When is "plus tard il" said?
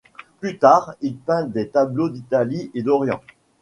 0.39-1.15